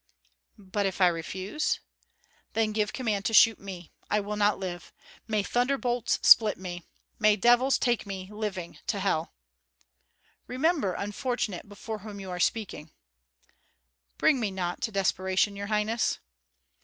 [0.57, 1.79] "But if I refuse?"
[2.53, 4.91] "Then give command to shoot me; I will not live!
[5.27, 6.87] May thunderbolts split me!
[7.19, 9.31] May devils take me living to hell!"
[10.47, 12.89] "Remember, unfortunate, before whom you are speaking."
[14.17, 16.17] "Bring me not to desperation, your highness."